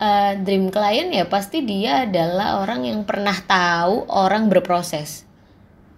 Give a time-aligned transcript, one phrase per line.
[0.00, 5.28] uh, dream client ya pasti dia adalah orang yang pernah tahu orang berproses.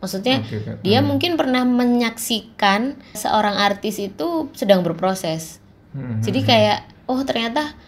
[0.03, 0.83] Maksudnya Oke, Kak.
[0.83, 1.15] dia Hmm.
[1.15, 5.62] mungkin pernah menyaksikan seorang artis itu sedang berproses.
[5.94, 7.78] Hmm, Jadi kayak oh ternyata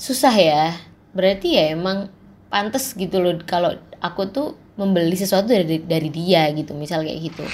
[0.00, 0.72] susah ya.
[1.12, 2.08] Berarti ya emang
[2.48, 4.48] pantas gitu loh kalau aku tuh
[4.80, 7.44] membeli sesuatu dari dari dia gitu, misal kayak gitu.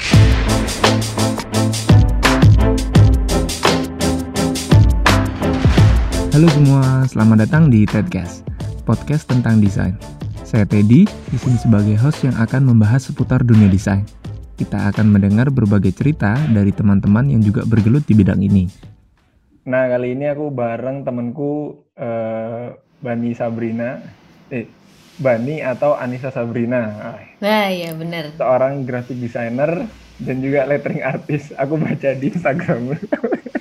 [6.34, 8.42] Halo semua, selamat datang di Tedcast,
[8.82, 9.94] podcast tentang desain.
[10.42, 14.02] Saya Teddy, di sini sebagai host yang akan membahas seputar dunia desain.
[14.58, 18.66] Kita akan mendengar berbagai cerita dari teman-teman yang juga bergelut di bidang ini.
[19.70, 24.03] Nah, kali ini aku bareng temenku eh, Bani Sabrina.
[24.50, 24.66] Eh,
[25.14, 26.82] Bani atau Anissa Sabrina.
[27.14, 28.34] Ah, Nah, ya bener.
[28.34, 29.86] seorang graphic designer
[30.21, 31.50] dan juga lettering artist.
[31.59, 32.95] Aku baca di Instagram.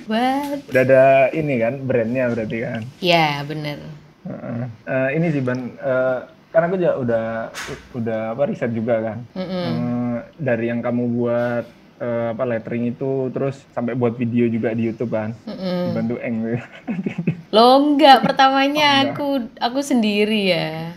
[0.04, 0.68] What?
[0.68, 2.80] Udah ada ini kan, brandnya berarti kan.
[3.00, 3.80] Ya, bener.
[4.28, 4.62] Heeh.
[4.84, 6.18] Eh, ini sih Ban, eh,
[6.52, 7.26] kan aku juga udah
[7.96, 9.18] udah apa riset juga kan.
[9.32, 9.64] Mm-mm.
[9.64, 11.64] Eh, dari yang kamu buat
[12.00, 15.32] eh, apa lettering itu, terus sampai buat video juga di YouTube kan.
[15.48, 15.92] Mm-mm.
[15.92, 16.60] Dibantu Eng.
[17.48, 20.92] Lo enggak, pertamanya aku aku sendiri ya.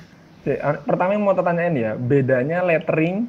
[0.87, 3.27] Pertama yang mau tanyain ya, bedanya lettering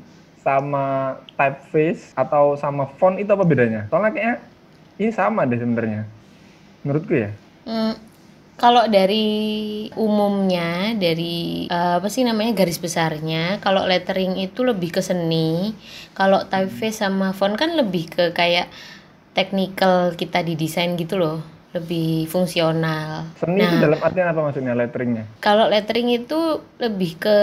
[0.49, 3.85] sama typeface atau sama font itu apa bedanya?
[3.93, 4.37] Soalnya kayaknya
[4.97, 6.09] ini sama deh sebenarnya.
[6.81, 7.31] Menurutku ya.
[7.69, 7.95] Hmm,
[8.57, 9.29] kalau dari
[9.95, 15.77] umumnya, dari eh, apa sih namanya garis besarnya, kalau lettering itu lebih ke seni,
[16.17, 18.73] kalau typeface sama font kan lebih ke kayak
[19.37, 21.45] technical kita di desain gitu loh,
[21.77, 23.28] lebih fungsional.
[23.38, 25.24] Seni itu Nah, dalam artian apa maksudnya letteringnya?
[25.41, 26.41] kalau lettering itu
[26.78, 27.34] lebih ke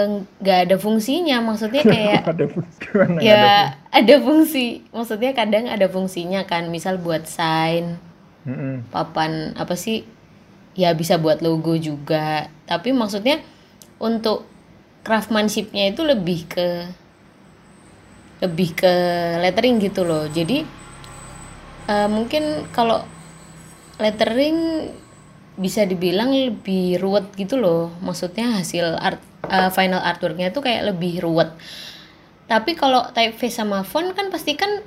[0.42, 3.20] nggak ada fungsinya, maksudnya kayak ada fungsi gimana?
[3.30, 7.96] Ada ya ada fungsi, maksudnya kadang ada fungsinya kan, misal buat sign,
[8.44, 8.50] fungsi.
[8.50, 8.76] Mm-mm.
[8.94, 10.06] papan apa sih
[10.76, 13.40] ya bisa buat logo juga tapi maksudnya
[13.98, 14.46] untuk
[15.06, 16.68] craftsmanshipnya itu lebih ke
[18.44, 18.94] lebih ke
[19.40, 20.58] lettering gitu loh jadi
[21.88, 23.00] eh, mungkin kalau
[23.96, 24.90] lettering
[25.56, 27.92] bisa dibilang lebih ruwet gitu loh.
[28.04, 31.48] Maksudnya hasil art eh, final artworknya tuh kayak lebih ruwet.
[32.46, 34.84] Tapi kalau typeface sama font kan pasti kan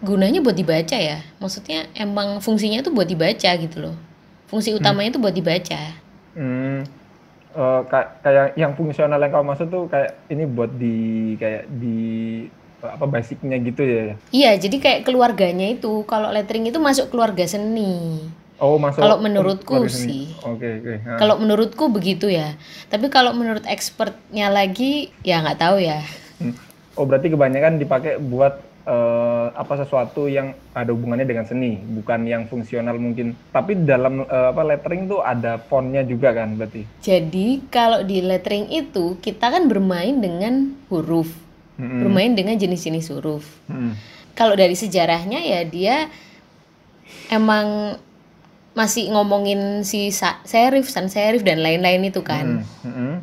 [0.00, 1.20] gunanya buat dibaca ya.
[1.42, 3.96] Maksudnya emang fungsinya tuh buat dibaca gitu loh.
[4.48, 5.80] Fungsi utamanya tuh buat dibaca.
[6.32, 6.86] Hmm,
[7.52, 10.96] eh, ka- kayak yang fungsional yang kamu maksud tuh kayak ini buat di
[11.36, 11.98] kayak di
[12.82, 14.18] apa basicnya gitu ya?
[14.34, 16.02] iya jadi kayak keluarganya itu.
[16.06, 18.22] Kalau lettering itu masuk keluarga seni
[18.58, 19.00] Oh masuk.
[19.00, 20.32] Kalau menurutku sini.
[20.32, 20.44] sih.
[20.44, 20.94] Oke oke.
[21.02, 21.18] Nah.
[21.18, 22.54] kalau menurutku begitu ya
[22.88, 26.02] tapi kalau menurut expertnya lagi ya nggak tahu ya
[26.36, 26.58] Hmm.
[26.92, 32.50] Oh berarti kebanyakan dipakai buat eh, apa sesuatu yang ada hubungannya dengan seni, bukan yang
[32.50, 33.38] fungsional mungkin.
[33.48, 36.82] Tapi dalam eh, apa lettering tuh ada fontnya juga kan berarti.
[36.98, 41.30] jadi kalau di lettering itu kita kan bermain dengan huruf
[41.78, 42.04] Mm-mm.
[42.04, 43.96] bermain dengan jenis-jenis huruf Mm-mm.
[44.34, 45.96] kalau dari sejarahnya ya dia
[47.30, 47.96] emang
[48.72, 52.64] masih ngomongin si sa- serif, sans serif dan lain-lain itu kan.
[52.64, 53.14] Mm, mm-mm.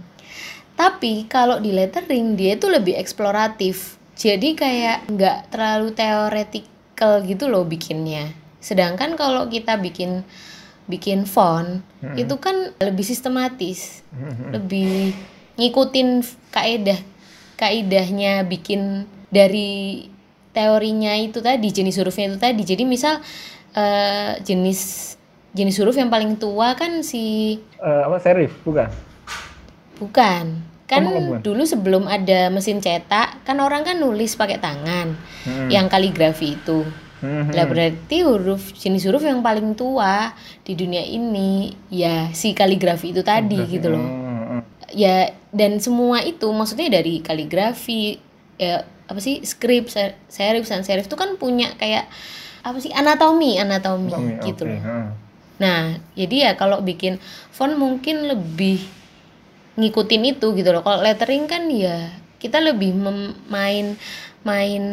[0.78, 3.98] Tapi kalau di lettering dia itu lebih eksploratif.
[4.16, 8.32] Jadi kayak nggak terlalu teoretikal gitu loh bikinnya.
[8.60, 10.24] Sedangkan kalau kita bikin
[10.90, 11.86] bikin font
[12.18, 14.56] itu kan lebih sistematis, Mm-mm.
[14.56, 15.14] lebih
[15.60, 17.00] ngikutin kaidah
[17.60, 20.08] kaidahnya bikin dari
[20.56, 22.62] teorinya itu tadi jenis hurufnya itu tadi.
[22.64, 23.20] Jadi misal
[23.76, 25.14] eh, jenis
[25.52, 28.90] jenis huruf yang paling tua kan si Eh, apa serif bukan?
[29.98, 30.46] bukan
[30.86, 31.42] kan Oh, bukan.
[31.44, 35.70] dulu sebelum ada mesin cetak kan orang kan nulis pakai tangan Mm-mm.
[35.70, 36.82] yang kaligrafi itu
[37.20, 37.52] Mm-mm.
[37.52, 43.22] lah berarti huruf jenis huruf yang paling tua di dunia ini ya si kaligrafi itu
[43.22, 44.62] tadi Berarti- gitu loh Mm, mm.
[44.92, 45.16] ya
[45.50, 48.18] dan semua itu maksudnya dari kaligrafi
[48.56, 52.10] ya apa sih skrip se- serif sans serif itu kan punya kayak
[52.60, 54.98] apa sih anatomi anatomi Oke, gitu oke, loh ha.
[55.60, 57.20] Nah jadi ya kalau bikin
[57.52, 58.80] font mungkin lebih
[59.76, 62.10] ngikutin itu gitu loh kalau lettering kan ya
[62.40, 62.96] kita lebih
[63.52, 64.00] main
[64.48, 64.84] main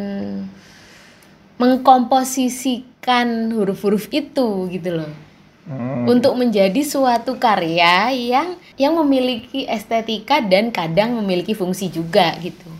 [1.56, 5.26] mengkomposisikan huruf-huruf itu gitu loh
[5.66, 6.06] Mm.
[6.06, 12.70] untuk menjadi suatu karya yang yang memiliki estetika dan kadang memiliki fungsi juga gitu.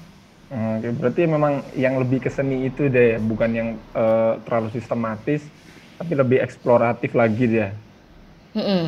[0.47, 5.43] Oke, berarti memang yang lebih ke seni itu deh, bukan yang eh, terlalu sistematis,
[5.97, 7.69] tapi lebih eksploratif lagi dia.
[8.53, 8.85] Mm-mm.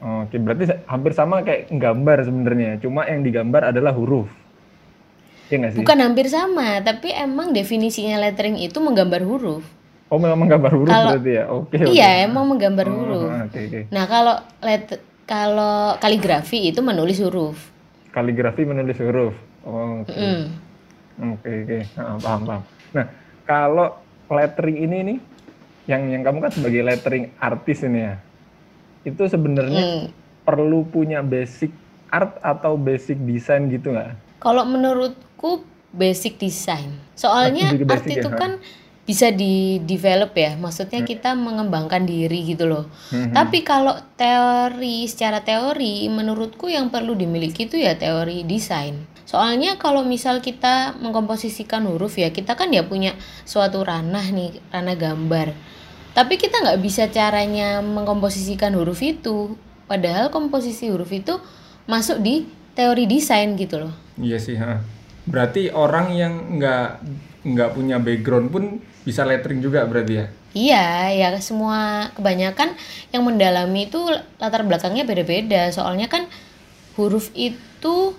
[0.00, 4.32] Oke, berarti hampir sama kayak gambar sebenarnya, cuma yang digambar adalah huruf.
[5.52, 5.78] Iya nggak sih?
[5.84, 9.60] Bukan hampir sama, tapi emang definisinya lettering itu menggambar huruf.
[10.08, 11.44] Oh, memang menggambar huruf Kalau- berarti ya?
[11.52, 11.92] Oke, oke.
[11.92, 13.30] Iya, emang menggambar Oh, huruf.
[13.50, 13.80] Oke, oke.
[13.92, 14.34] Nah, kalau
[14.64, 14.84] let
[15.28, 17.70] kalau kaligrafi itu menulis huruf.
[18.10, 19.34] Kaligrafi menulis huruf.
[19.62, 20.10] Oh, oke.
[20.10, 20.42] Mm.
[21.36, 21.78] Oke, oke.
[21.94, 22.62] Ah, paham, paham.
[22.90, 23.06] Nah,
[23.44, 23.88] kalau
[24.26, 25.18] lettering ini nih
[25.90, 28.14] yang yang kamu kan sebagai lettering artis ini ya.
[29.02, 30.04] Itu sebenarnya Mm.
[30.46, 31.74] perlu punya basic
[32.14, 34.14] art atau basic desain gitu nggak?
[34.38, 36.94] Kalau menurutku basic design.
[37.18, 38.52] Soalnya ke art basic itu ya, kan
[39.02, 40.54] bisa di develop ya.
[40.54, 42.86] Maksudnya kita mengembangkan diri gitu loh.
[43.10, 49.02] Hmm, Tapi kalau teori secara teori menurutku yang perlu dimiliki itu ya teori desain.
[49.26, 53.14] Soalnya kalau misal kita mengkomposisikan huruf ya kita kan ya punya
[53.46, 55.48] suatu ranah nih, ranah gambar.
[56.10, 59.54] Tapi kita nggak bisa caranya mengkomposisikan huruf itu.
[59.86, 61.38] Padahal komposisi huruf itu
[61.86, 63.94] masuk di teori desain gitu loh.
[64.18, 64.82] Iya sih, ha.
[65.26, 66.88] Berarti orang yang nggak
[67.40, 68.64] nggak punya background pun
[69.06, 70.26] bisa lettering juga berarti ya?
[70.50, 72.74] Iya, ya semua kebanyakan
[73.14, 74.02] yang mendalami itu
[74.42, 75.70] latar belakangnya beda-beda.
[75.70, 76.26] Soalnya kan
[76.98, 78.18] huruf itu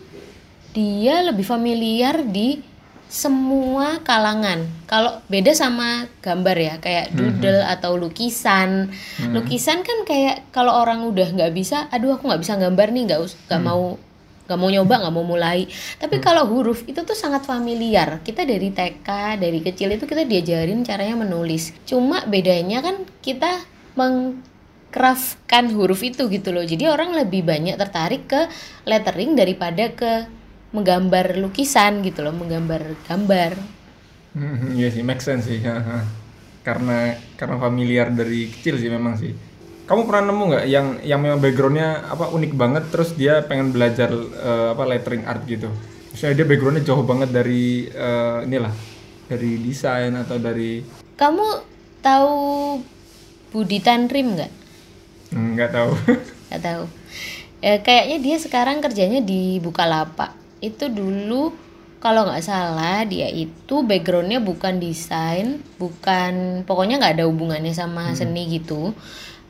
[0.72, 2.64] dia lebih familiar di
[3.12, 4.64] semua kalangan.
[4.88, 8.88] Kalau beda sama gambar ya, kayak doodle atau lukisan.
[9.36, 13.20] Lukisan kan kayak kalau orang udah nggak bisa, aduh aku nggak bisa gambar nih, nggak
[13.20, 14.00] us- nggak mau
[14.48, 15.68] nggak mau nyoba, nggak mau mulai.
[16.00, 18.24] Tapi kalau huruf itu tuh sangat familiar.
[18.24, 21.76] Kita dari TK, dari kecil itu kita diajarin caranya menulis.
[21.84, 23.60] Cuma bedanya kan kita
[24.00, 26.64] mengcraftkan huruf itu gitu loh.
[26.64, 28.48] Jadi orang lebih banyak tertarik ke
[28.88, 30.41] lettering daripada ke
[30.72, 33.54] menggambar lukisan gitu loh, menggambar gambar.
[34.32, 35.60] Hmm, iya sih, make sense sih.
[36.68, 39.34] Karena karena familiar dari kecil sih memang sih.
[39.90, 44.14] Kamu pernah nemu nggak yang yang memang backgroundnya apa unik banget, terus dia pengen belajar
[44.14, 45.68] eh, apa lettering art gitu?
[46.14, 48.72] Misalnya dia backgroundnya jauh banget dari eh, inilah
[49.26, 50.86] dari desain atau dari
[51.18, 51.46] Kamu
[52.06, 52.38] tahu
[53.52, 54.52] Budi Tanrim nggak?
[55.34, 55.92] Hmm, nggak tahu.
[56.52, 56.84] Nggak tahu.
[57.64, 60.41] Eh, kayaknya dia sekarang kerjanya di Bukalapak.
[60.62, 61.52] Itu dulu
[62.02, 68.50] kalau nggak salah dia itu backgroundnya bukan desain, bukan pokoknya nggak ada hubungannya sama seni
[68.58, 68.94] gitu.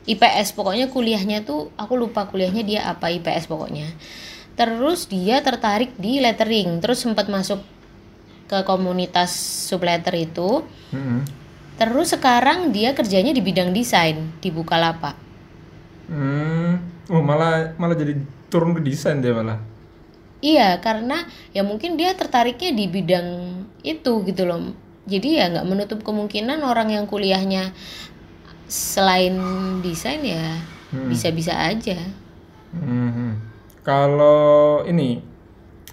[0.04, 3.88] IPS pokoknya kuliahnya tuh aku lupa kuliahnya dia apa IPS pokoknya.
[4.52, 7.64] Terus dia tertarik di lettering, terus sempat masuk
[8.52, 9.32] ke komunitas
[9.72, 10.60] subletter itu.
[10.92, 11.24] Hmm.
[11.80, 15.16] Terus sekarang dia kerjanya di bidang desain di Bukalapak.
[16.12, 16.84] Hmm.
[17.08, 18.12] Oh malah malah jadi
[18.52, 19.71] turun ke desain dia malah.
[20.42, 21.22] Iya, karena
[21.54, 23.28] ya mungkin dia tertariknya di bidang
[23.86, 24.74] itu gitu loh.
[25.06, 27.70] Jadi ya nggak menutup kemungkinan orang yang kuliahnya
[28.66, 29.38] selain
[29.86, 30.58] desain ya
[30.90, 31.98] bisa-bisa aja.
[32.74, 33.38] Hmm.
[33.86, 35.22] Kalau ini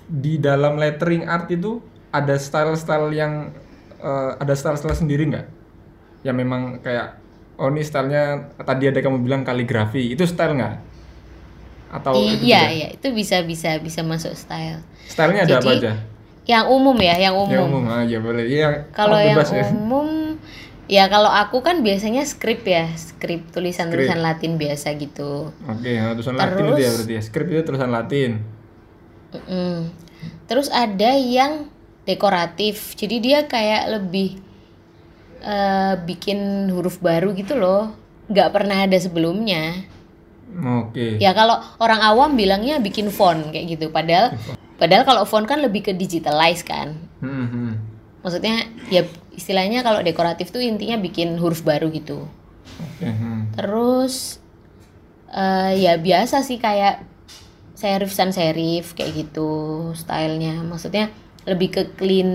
[0.10, 1.78] di dalam lettering art itu
[2.10, 3.54] ada style-style yang
[4.02, 5.48] eh, ada style-style sendiri nggak?
[6.26, 7.22] Yang memang kayak
[7.62, 10.89] oh ini stylenya tadi ada kamu bilang kaligrafi itu style nggak?
[11.90, 12.78] Atau itu iya, tidak?
[12.78, 14.86] iya, itu bisa bisa bisa masuk style.
[15.10, 15.94] Stylenya ada apa aja?
[16.46, 17.54] Yang umum ya, yang umum.
[17.54, 18.46] Yang umum ah ya boleh.
[18.46, 18.70] Iya.
[18.94, 19.66] Kalau yang bebas ya.
[19.74, 20.08] umum
[20.90, 25.54] ya kalau aku kan biasanya skrip ya, skrip tulisan-tulisan Latin biasa gitu.
[25.70, 27.22] Oke, nah, tulisan Latin itu ya Terus- berarti ya.
[27.22, 28.32] Script itu tulisan Latin.
[29.30, 29.94] Mm-mm.
[30.50, 31.70] Terus ada yang
[32.10, 34.42] dekoratif, jadi dia kayak lebih
[35.46, 37.94] eh, bikin huruf baru gitu loh,
[38.34, 39.86] nggak pernah ada sebelumnya.
[40.58, 41.22] Oke.
[41.22, 44.34] Ya kalau orang awam bilangnya bikin font kayak gitu, padahal
[44.82, 46.98] padahal kalau font kan lebih ke digitalize kan.
[47.22, 47.72] Hmm, hmm.
[48.26, 52.26] Maksudnya ya istilahnya kalau dekoratif tuh intinya bikin huruf baru gitu.
[52.80, 53.08] Oke.
[53.08, 53.56] hmm.
[53.56, 54.42] Terus
[55.32, 57.06] eh, ya biasa sih kayak
[57.78, 59.50] serif sans serif kayak gitu
[59.96, 60.60] stylenya.
[60.66, 61.14] Maksudnya
[61.48, 62.32] lebih ke clean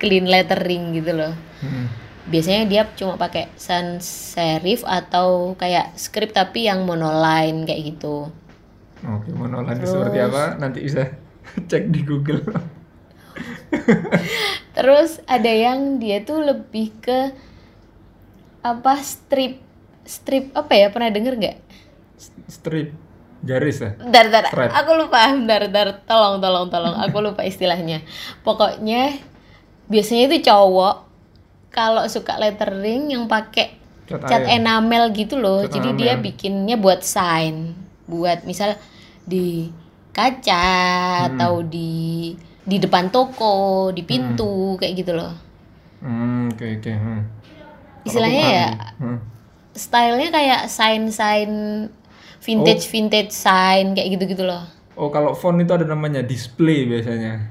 [0.00, 1.32] clean lettering gitu loh.
[1.62, 2.09] Hmm.
[2.30, 8.30] Biasanya dia cuma pakai sans serif atau kayak script tapi yang monoline kayak gitu.
[9.02, 10.54] Oke, monoline itu seperti apa?
[10.54, 11.10] Nanti bisa
[11.70, 12.46] cek di Google.
[14.78, 17.34] Terus ada yang dia tuh lebih ke
[18.60, 19.56] apa strip
[20.06, 21.58] strip apa ya pernah denger nggak?
[22.46, 22.94] Strip
[23.40, 23.96] garis ya.
[23.96, 24.72] Bentar, bentar, Stripe.
[24.76, 28.04] aku lupa, bentar, bentar, tolong, tolong, tolong, aku lupa istilahnya.
[28.44, 29.16] Pokoknya
[29.88, 31.09] biasanya itu cowok
[31.70, 34.58] kalau suka lettering yang pakai Cat cat air.
[34.58, 35.62] enamel gitu loh.
[35.62, 36.26] Cat Jadi dia enamel.
[36.26, 37.74] bikinnya buat sign,
[38.06, 38.74] buat misal
[39.24, 39.70] di
[40.10, 40.66] kaca
[41.30, 42.34] atau di
[42.66, 45.32] di depan toko, di pintu kayak gitu loh.
[46.02, 46.92] Hmm, oke oke.
[46.92, 47.20] hmm.
[48.02, 48.68] Istilahnya ya.
[48.98, 49.18] Hmm.
[49.70, 51.50] stylenya kayak sign-sign
[52.42, 54.66] vintage vintage sign kayak gitu-gitu loh.
[54.98, 57.48] Oh, kalau font itu ada namanya display biasanya.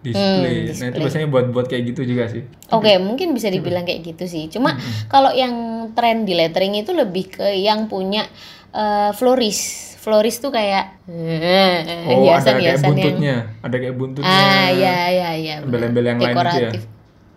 [0.00, 0.64] Display.
[0.80, 2.42] Nah, itu biasanya buat-buat kayak gitu juga sih.
[2.72, 4.48] Oke, mungkin bisa dibilang kayak gitu sih.
[4.48, 4.72] Cuma
[5.12, 5.52] kalau yang
[5.92, 8.24] tren di lettering itu lebih ke yang punya
[8.72, 9.60] eh, flourish,
[10.00, 14.40] florist tuh kayak eh, Oh, ada kayak hiasan-hiasan yang buntutnya, ada kayak buntutnya.
[14.40, 15.54] ah ya ya ya.
[15.60, 16.70] Embel-embel yang lain gitu ya?
[16.72, 16.82] dekoratif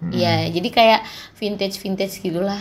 [0.04, 1.02] Iya, jadi kayak
[1.40, 2.60] vintage vintage gitulah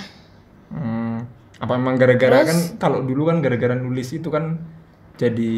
[0.73, 1.29] Hmm,
[1.61, 4.57] apa emang gara-gara kan kalau dulu kan gara-gara nulis itu kan
[5.21, 5.53] jadi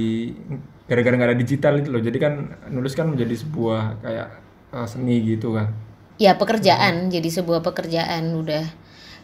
[0.84, 1.98] gara-gara nggak ada digital itu loh.
[1.98, 2.32] Jadi kan
[2.68, 4.28] nulis kan menjadi sebuah kayak
[4.72, 5.68] eh, seni gitu kan.
[6.14, 8.62] ya pekerjaan jadi sebuah pekerjaan udah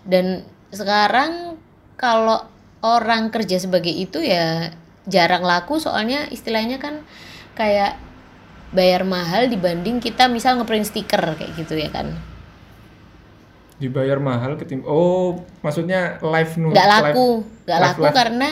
[0.02, 1.54] dan sekarang
[1.94, 2.50] kalau
[2.82, 4.74] orang kerja sebagai itu ya
[5.06, 7.06] jarang laku soalnya istilahnya kan
[7.54, 7.94] kayak
[8.70, 12.18] bayar mahal dibanding kita misal ngeprint stiker kayak gitu ya kan
[13.78, 16.74] Dibayar mahal ketim Oh, maksudnya live nulis.
[16.74, 17.28] nggak laku
[17.64, 18.48] nggak laku live- karena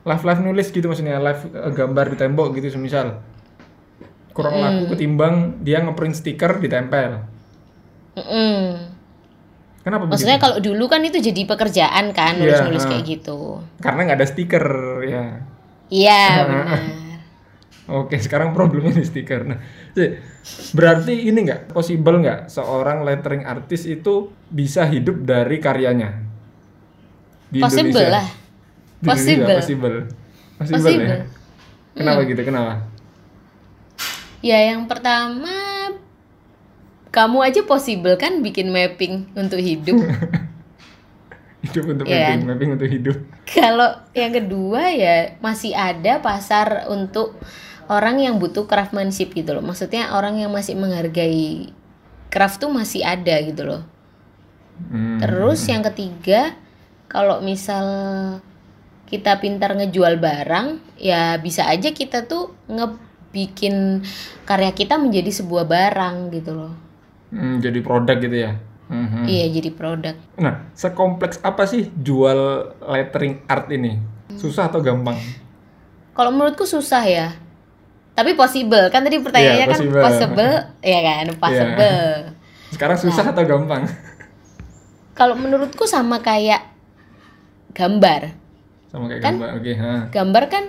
[0.00, 3.20] Live live nulis gitu maksudnya live eh, gambar di tembok gitu semisal.
[4.32, 4.62] Kurang Hmm.
[4.62, 7.20] laku ketimbang dia ngeprint stiker ditempel.
[8.10, 8.90] mm-mm.
[9.80, 10.12] Kenapa begitu?
[10.12, 12.90] maksudnya kalau dulu kan itu jadi pekerjaan kan Iya, nulis nulis ha.
[12.90, 14.66] kayak gitu Karena nggak ada stiker
[15.04, 15.24] ya.
[15.90, 16.80] iya benar
[17.90, 19.42] Oke, sekarang problemnya di stiker.
[19.42, 19.58] Nah,
[20.70, 24.14] berarti ini nggak possible nggak seorang lettering artist itu
[24.46, 26.22] bisa hidup dari karyanya
[27.48, 28.14] di possible Indonesia?
[28.14, 28.26] lah
[29.00, 29.48] Possible.
[29.48, 29.96] possible,
[30.56, 31.08] possible, Possible.
[31.08, 31.18] ya.
[31.96, 32.40] Kenapa gitu?
[32.44, 32.72] Kenapa?
[34.40, 35.52] Ya yang pertama
[37.10, 39.98] kamu aja possible kan bikin mapping untuk hidup.
[41.60, 42.40] Hidup untuk Iya.
[42.40, 43.16] mapping, mapping untuk hidup.
[43.44, 47.36] Kalau yang kedua ya masih ada pasar untuk
[47.84, 49.60] orang yang butuh craftsmanship gitu loh.
[49.60, 51.68] Maksudnya orang yang masih menghargai
[52.32, 53.84] craft tuh masih ada gitu loh.
[54.88, 55.20] Hmm.
[55.20, 56.56] Terus yang ketiga
[57.12, 57.84] kalau misal
[59.10, 64.06] kita pintar ngejual barang ya bisa aja kita tuh ngebikin
[64.46, 66.72] karya kita menjadi sebuah barang gitu loh.
[67.34, 68.52] Hmm, jadi produk gitu ya.
[68.90, 69.22] Mhm.
[69.26, 70.14] Iya jadi produk.
[70.38, 72.38] Nah, sekompleks apa sih jual
[72.80, 73.98] lettering art ini?
[74.34, 75.18] Susah atau gampang?
[76.14, 77.28] Kalau menurutku susah ya.
[78.14, 78.90] Tapi possible.
[78.90, 80.02] Kan tadi pertanyaannya Iya, kan possible.
[80.02, 81.26] possible, ya kan?
[81.38, 82.02] Possible.
[82.70, 83.32] Sekarang susah Nah.
[83.34, 83.82] atau gampang?
[85.14, 86.66] Kalau menurutku sama kayak
[87.74, 88.39] gambar.
[88.90, 89.50] Sama kayak Kan- gambar.
[89.62, 89.92] Oke, ha.
[90.10, 90.64] Gambar kan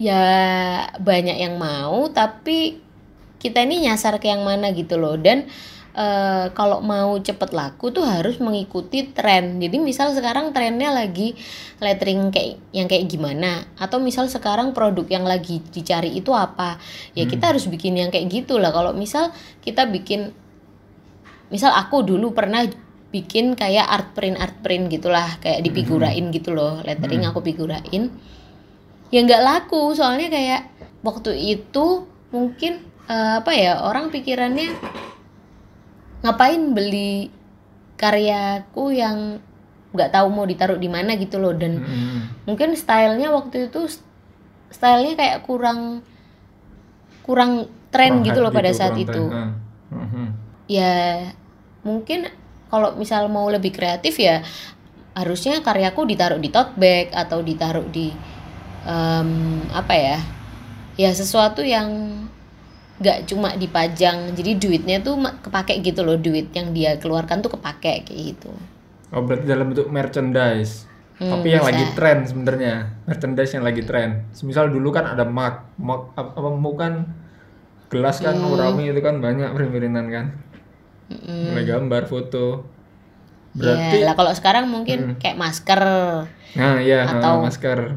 [0.00, 0.24] ya
[0.98, 2.80] banyak yang mau tapi
[3.38, 5.18] kita ini nyasar ke yang mana gitu loh.
[5.18, 5.50] Dan
[5.92, 9.58] eh, kalau mau cepet laku tuh harus mengikuti tren.
[9.58, 11.34] Jadi misal sekarang trennya lagi
[11.82, 16.78] lettering kayak yang kayak gimana atau misal sekarang produk yang lagi dicari itu apa.
[17.18, 18.70] Ya kita harus bikin yang kayak gitu lah.
[18.70, 20.30] Kalau misal kita bikin
[21.52, 22.64] misal aku dulu pernah
[23.12, 28.08] bikin kayak art print art print gitulah kayak dipigurain gitu loh lettering aku figurain
[29.12, 30.72] ya nggak laku soalnya kayak
[31.04, 34.72] waktu itu mungkin eh, apa ya orang pikirannya
[36.22, 37.28] ngapain beli
[37.98, 39.38] karyaku yang
[39.92, 42.48] nggak tahu mau ditaruh di mana gitu loh dan Mhm.
[42.48, 43.92] mungkin stylenya waktu itu
[44.72, 46.00] stylenya kayak kurang
[47.22, 49.60] kurang tren Kurang gitu loh pada gitu, saat itu tren.
[49.92, 50.26] Mhm.
[50.64, 50.94] ya
[51.84, 52.24] mungkin
[52.72, 54.40] kalau misal mau lebih kreatif ya
[55.12, 58.08] harusnya karyaku ditaruh di tote bag atau ditaruh di
[58.88, 59.28] em,
[59.70, 60.18] apa ya
[60.96, 61.88] ya sesuatu yang
[62.96, 68.08] nggak cuma dipajang jadi duitnya tuh kepake gitu loh duit yang dia keluarkan tuh kepake
[68.08, 68.52] kayak gitu
[69.12, 70.88] Oh, berarti dalam bentuk merchandise.
[71.20, 71.68] Hmm, Tapi yang bisa.
[71.68, 72.74] lagi tren sebenarnya,
[73.04, 74.24] merchandise yang lagi tren.
[74.40, 77.12] Misal dulu kan ada mug, mug apa, mug kan
[77.92, 78.48] gelas kan Hmm.
[78.48, 80.26] Urami itu kan banyak print-printan kan.
[81.10, 82.66] Mulai gambar, foto.
[83.52, 85.80] Berarti ya lah kalau sekarang mungkin kayak masker
[86.52, 87.96] Nah, iya, Atau- masker.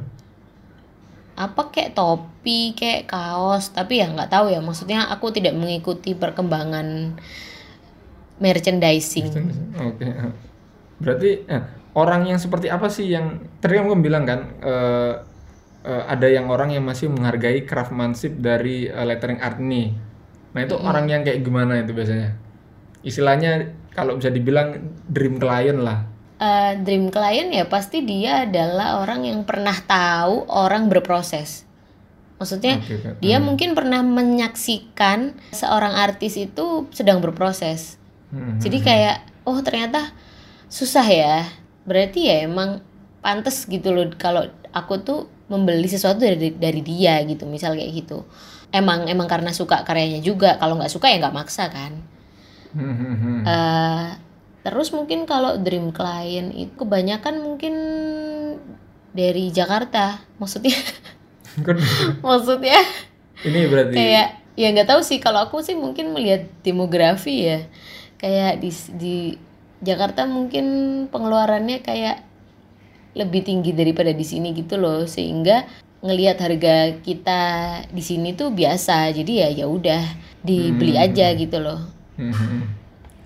[1.36, 7.20] apa kayak topi kayak kaos tapi ya nggak tahu ya maksudnya aku tidak mengikuti perkembangan
[8.40, 9.28] merchandising
[9.76, 10.08] Oke.
[10.96, 15.14] Berarti eh, orang yang seperti apa sih yang tadi kamu bilang kan eh,
[15.84, 19.92] eh, ada yang orang yang masih menghargai craftsmanship dari eh, lettering art ini.
[20.56, 22.32] Nah, itu orang yang kayak gimana itu biasanya?
[23.06, 26.10] Istilahnya kalau bisa dibilang dream client lah.
[26.36, 31.64] Eh, dream client ya pasti dia adalah orang yang pernah tahu orang berproses.
[32.36, 33.24] Maksudnya Oke, Kak.
[33.24, 38.02] dia mungkin pernah menyaksikan seorang artis itu sedang berproses.
[38.36, 38.58] Hmm.
[38.58, 40.12] jadi kayak oh ternyata
[40.68, 41.48] susah ya.
[41.88, 42.84] Berarti ya emang
[43.24, 48.28] pantas gitu loh kalau aku tuh membeli sesuatu dari dari dia gitu misal kayak gitu.
[48.76, 50.60] Emang emang karena suka karyanya juga.
[50.60, 52.15] Kalau nggak suka ya nggak maksa kan
[52.76, 53.48] Hmm.
[53.48, 54.06] Eh,
[54.68, 57.74] terus mungkin kalau dream client itu kebanyakan mungkin
[59.16, 60.20] dari Jakarta.
[60.38, 60.76] Maksudnya
[62.26, 62.80] maksudnya
[63.48, 64.28] ini berarti kayak
[64.60, 65.20] ya nggak tahu sih.
[65.24, 67.60] Kalau aku sih mungkin melihat demografi ya.
[68.20, 69.16] Kayak di di
[69.84, 70.66] Jakarta mungkin
[71.12, 72.24] pengeluarannya kayak
[73.16, 75.08] lebih tinggi daripada di sini gitu loh.
[75.08, 75.64] Sehingga
[76.04, 77.42] ngelihat harga kita
[77.88, 79.16] di sini tuh biasa.
[79.16, 80.04] Jadi ya ya udah
[80.44, 81.06] dibeli Hmm.
[81.08, 82.64] aja gitu loh Hmm.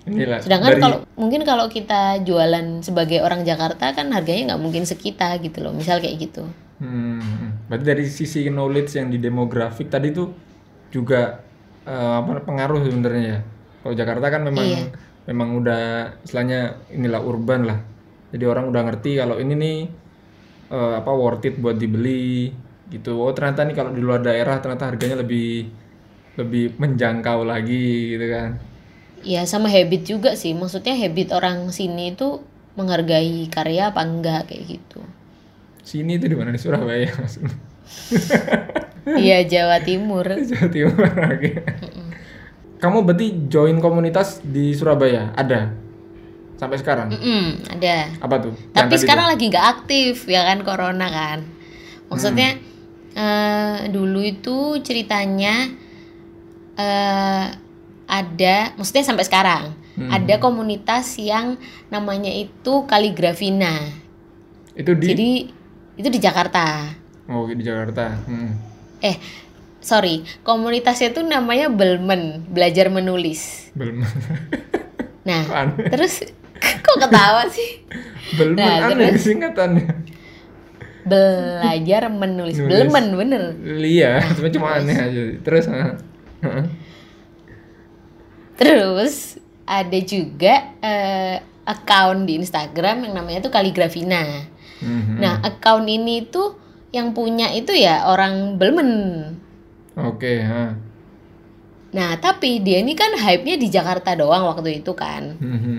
[0.00, 0.40] Inilah.
[0.40, 5.36] sedangkan dari- kalau mungkin kalau kita jualan sebagai orang Jakarta kan harganya nggak mungkin sekita
[5.38, 6.44] gitu loh misal kayak gitu
[6.80, 7.20] Hmm,
[7.68, 10.32] berarti dari sisi knowledge yang di demografik tadi tuh
[10.88, 11.44] juga
[11.82, 13.38] eh, apa pengaruh sebenarnya ya.
[13.78, 14.88] Kalau Jakarta kan memang Iya.
[15.26, 15.82] memang udah
[16.24, 17.78] istilahnya inilah urban lah.
[18.32, 19.76] Jadi orang udah ngerti kalau ini nih
[20.70, 22.48] eh, apa worth it buat dibeli
[22.88, 23.20] gitu.
[23.20, 25.68] Oh ternyata nih kalau di luar daerah ternyata harganya lebih
[26.36, 28.56] lebih menjangkau lagi gitu kan.
[29.22, 32.40] Ya sama habit juga sih maksudnya habit orang sini itu
[32.78, 35.00] menghargai karya apa enggak kayak gitu
[35.80, 37.56] Sini itu di mana di Surabaya maksudnya.
[39.24, 40.22] iya Jawa Timur
[40.52, 41.50] Jawa Timur oke.
[42.78, 45.32] Kamu berarti join komunitas di Surabaya?
[45.34, 45.72] Ada?
[46.56, 47.08] Sampai sekarang?
[47.10, 48.52] Mm-mm, ada Apa tuh?
[48.76, 51.40] Tapi sekarang lagi nggak aktif ya kan corona kan
[52.10, 52.58] maksudnya
[53.14, 55.70] eh, dulu itu ceritanya
[56.74, 57.46] eh,
[58.10, 60.06] ada maksudnya sampai sekarang Hmm.
[60.08, 63.90] ada komunitas yang namanya itu kaligrafina
[64.72, 65.30] Itu di jadi
[65.94, 66.94] itu di Jakarta
[67.26, 68.08] Oh, di Jakarta.
[68.24, 68.54] Hmm.
[68.98, 69.18] eh
[69.78, 74.00] sorry komunitasnya itu namanya Belmen belajar menulis Belum.
[75.28, 75.90] nah aneh?
[75.90, 76.24] terus
[76.56, 77.84] kok ketawa sih
[78.38, 79.26] Belum Nah, aneh terus?
[79.26, 79.86] singkatannya.
[81.02, 82.70] belajar menulis Nulis.
[82.70, 83.42] Belmen bener
[83.76, 85.22] Iya, cuma cuma aneh aja.
[85.40, 85.64] Terus.
[88.60, 94.44] Terus ada juga eh, account di Instagram yang namanya tuh Kaligrafina.
[94.84, 95.16] Mhm.
[95.16, 96.60] Nah, account ini tuh
[96.92, 98.92] yang punya itu ya orang Belmen.
[99.96, 100.74] Oke, ha.
[101.90, 105.40] Nah, tapi dia ini kan hype-nya di Jakarta doang waktu itu kan.
[105.40, 105.76] Mhm.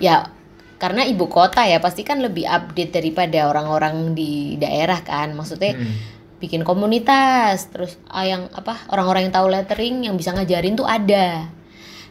[0.00, 0.30] Ya,
[0.78, 5.32] karena ibu kota ya pasti kan lebih update daripada orang-orang di daerah kan.
[5.32, 5.96] Maksudnya Hmm.
[6.42, 11.48] bikin komunitas, terus ah, yang apa orang-orang yang tahu lettering yang bisa ngajarin tuh ada.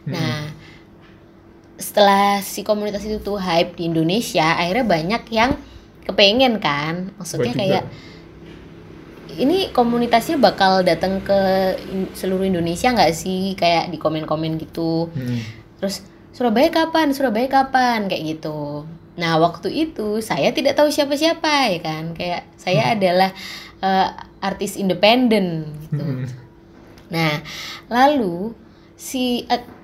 [0.04, 0.52] Nah,
[1.80, 5.56] setelah si komunitas itu tuh hype di Indonesia, akhirnya banyak yang
[6.04, 7.84] kepengen kan, maksudnya kayak
[9.34, 11.40] ini komunitasnya bakal datang ke
[12.14, 15.10] seluruh Indonesia nggak sih, kayak di komen-komen gitu.
[15.10, 15.40] Hmm.
[15.82, 17.14] Terus Surabaya kapan?
[17.14, 18.10] Surabaya kapan?
[18.10, 18.86] Kayak gitu.
[19.14, 23.30] Nah waktu itu saya tidak tahu siapa-siapa ya kan, kayak saya adalah
[23.82, 24.08] eh,
[24.42, 26.04] artis independen gitu.
[26.04, 26.26] Hmm.
[27.10, 27.38] Nah,
[27.86, 28.54] lalu
[28.98, 29.83] si ad-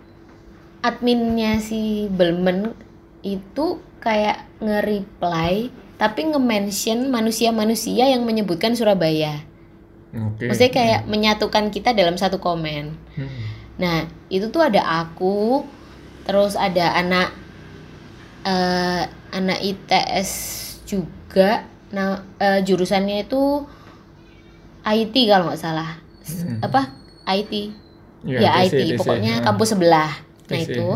[0.81, 2.73] adminnya si Belmen
[3.21, 5.69] itu kayak nge-reply
[6.01, 9.45] tapi nge-mention manusia-manusia yang menyebutkan Surabaya.
[10.17, 10.49] Oke.
[10.49, 12.97] Maksudnya kayak menyatukan kita dalam satu komen.
[13.21, 13.41] Hmm.
[13.77, 15.61] Nah, itu tuh ada aku,
[16.25, 17.29] terus ada anak
[18.49, 19.05] eh,
[19.37, 20.31] anak ITS
[20.89, 21.69] juga.
[21.93, 23.69] Nah, eh, jurusannya itu
[24.81, 26.01] IT kalau nggak salah.
[26.25, 26.65] Hmm.
[26.65, 26.97] Apa?
[27.29, 27.77] IT.
[28.25, 28.99] Iya, ya TC, IT, TC.
[29.05, 30.13] pokoknya Ah, kampus sebelah.
[30.51, 30.89] Nah, itu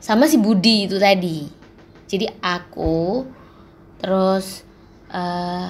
[0.00, 1.46] sama si Budi itu tadi.
[2.10, 3.22] Jadi aku
[4.00, 4.66] terus
[5.12, 5.68] eh,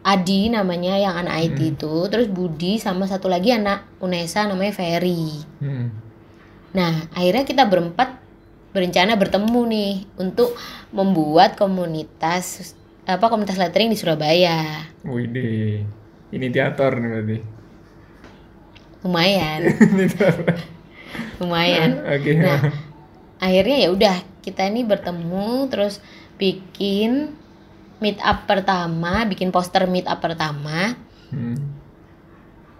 [0.00, 1.70] Adi namanya yang anak IT Hmm.
[1.76, 5.44] itu, terus Budi sama satu lagi anak Unesa namanya Ferry.
[5.60, 5.92] Hmm.
[6.72, 8.16] Nah, akhirnya kita berempat
[8.72, 10.56] berencana bertemu nih untuk
[10.94, 12.72] membuat komunitas
[13.04, 14.88] apa komunitas lettering di Surabaya.
[15.04, 15.84] Widih.
[16.30, 17.38] Ini teater nih berarti.
[19.04, 19.60] Lumayan.
[21.42, 22.02] lumayan.
[22.14, 22.36] Oke.
[22.36, 22.70] Nah,
[23.40, 26.00] akhirnya ya udah kita ini bertemu terus
[26.40, 27.36] bikin
[28.00, 30.96] meet up pertama, bikin poster meet up pertama.
[31.28, 31.76] Hmm.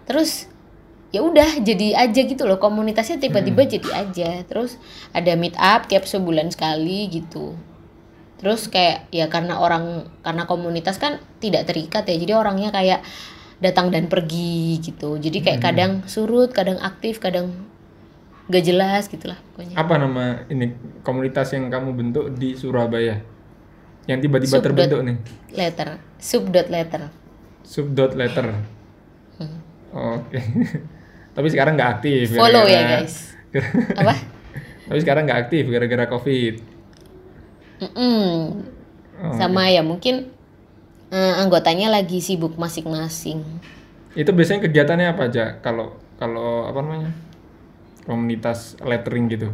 [0.09, 0.49] Terus
[1.11, 4.31] ya udah jadi aja gitu loh komunitasnya tiba-tiba jadi aja.
[4.49, 4.81] Terus
[5.13, 7.53] ada meet up tiap sebulan sekali gitu.
[8.41, 12.17] Terus kayak ya karena orang karena komunitas kan tidak terikat ya.
[12.17, 13.05] Jadi orangnya kayak
[13.61, 15.21] datang dan pergi gitu.
[15.21, 17.69] Jadi kayak kadang surut, kadang aktif, kadang
[18.51, 19.73] gak jelas gitulah pokoknya.
[19.73, 23.23] Apa nama ini komunitas yang kamu bentuk di Surabaya?
[24.03, 25.17] Yang tiba-tiba terbentuk nih.
[25.51, 27.07] letter sub dot letter
[27.61, 28.51] Sub dot letter.
[29.37, 29.57] Hmm.
[30.19, 30.39] Oke.
[31.35, 32.35] Tapi sekarang nggak aktif.
[32.35, 33.15] follow ya gara-gara- guys
[33.99, 34.13] apa
[34.83, 36.55] Tapi sekarang nggak aktif gara-gara covid.
[37.81, 38.61] Mm-mm.
[39.21, 40.33] Oh, sama ya mungkin
[41.09, 43.41] eh, anggotanya lagi sibuk masing-masing
[44.11, 45.45] Itu biasanya kegiatannya apa aja?
[45.59, 47.09] Kalau kalau apa namanya?
[48.03, 49.49] Komunitas lettering gitu.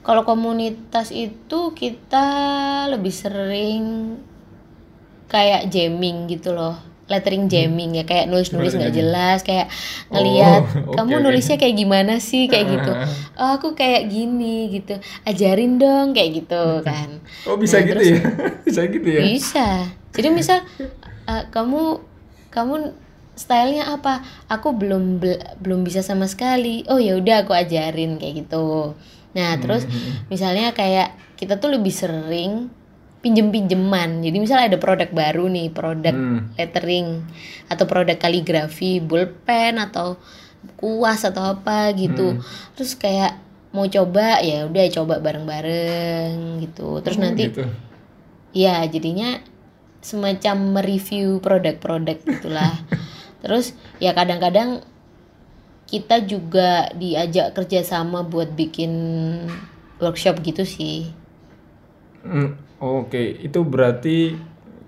[0.00, 2.26] kalau komunitas itu kita
[2.86, 4.14] lebih sering
[5.26, 6.78] kayak jamming gitu loh.
[7.06, 9.66] Lettering jamming ya kayak nulis nulis nggak jelas kayak
[10.08, 11.24] ngelihat Oh, kamu oke, oke.
[11.24, 12.46] nulisnya kayak gimana sih?
[12.46, 12.90] kayak gitu.
[13.36, 14.94] Oh aku kayak gini gitu.
[15.22, 17.18] Ajarin dong kayak gitu kan.
[17.44, 18.18] Oh bisa Nah, gitu terus- ya?
[18.66, 19.22] bisa gitu ya?
[19.24, 19.66] bisa.
[20.12, 20.58] Jadi misal
[21.26, 21.98] eh, kamu
[22.48, 22.74] kamu
[23.36, 24.20] stylenya apa?
[24.48, 26.82] Aku belum bel- belum bisa sama sekali.
[26.86, 28.96] Oh ya udah aku ajarin kayak gitu.
[29.32, 29.84] Nah terus
[30.26, 32.72] misalnya kayak kita tuh lebih sering
[33.16, 36.54] pinjem pinjeman jadi misal ada produk baru nih produk Hmm.
[36.54, 37.26] lettering
[37.66, 40.16] atau produk kaligrafi pulpen atau
[40.74, 42.40] kuas atau apa gitu.
[42.72, 43.36] Terus kayak
[43.70, 47.04] mau coba ya udah coba bareng bareng gitu.
[47.04, 47.62] Terus Oh, nanti gitu.
[48.56, 49.36] Ya, jadinya
[50.00, 52.72] semacam mereview produk-produk gitulah.
[53.46, 54.82] Terus ya kadang-kadang
[55.86, 58.90] kita juga diajak kerjasama buat bikin
[60.02, 61.14] workshop gitu sih.
[62.26, 64.36] Hmm, Oke, itu berarti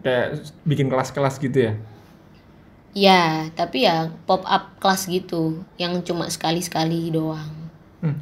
[0.05, 1.73] kayak bikin kelas-kelas gitu ya?
[2.93, 7.49] Ya, tapi ya pop up kelas gitu, yang cuma sekali-sekali doang.
[8.03, 8.19] Hmm.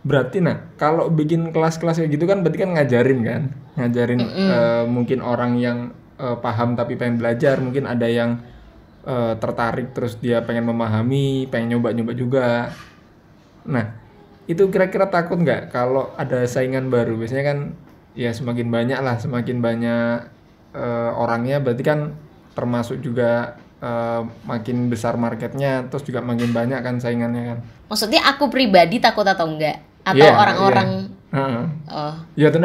[0.00, 3.42] Berarti nah, kalau bikin kelas-kelas kayak gitu kan berarti kan ngajarin kan?
[3.76, 5.78] Ngajarin eh, mungkin orang yang
[6.16, 8.40] eh, paham tapi pengen belajar, mungkin ada yang
[9.06, 12.48] eh, tertarik terus dia pengen memahami, pengen nyoba-nyoba juga.
[13.68, 13.96] Nah,
[14.48, 17.16] itu kira-kira takut nggak kalau ada saingan baru?
[17.16, 17.58] Biasanya kan
[18.16, 20.16] ya semakin banyak lah, semakin banyak
[20.74, 22.14] eh, orangnya berarti kan
[22.56, 27.58] termasuk juga eh, makin besar marketnya, terus juga makin banyak kan saingannya kan?
[27.88, 29.82] Maksudnya aku pribadi takut atau enggak?
[30.00, 30.88] Atau Iya, orang-orang
[31.30, 31.64] Heeh.
[31.86, 32.58] oh, Ya itu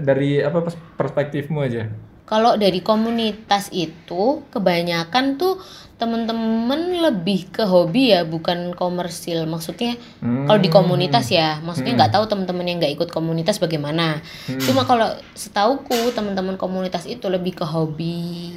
[0.00, 1.84] dari apa pers- perspektifmu aja.
[2.26, 5.62] Kalau dari komunitas itu kebanyakan tuh
[5.96, 9.48] temen-temen lebih ke hobi ya bukan komersil.
[9.48, 10.44] Maksudnya Hmm.
[10.44, 14.20] kalau di komunitas ya maksudnya nggak tahu teman-teman yang nggak ikut komunitas bagaimana.
[14.60, 18.52] Cuma kalau setauku teman-teman komunitas itu lebih ke hobi.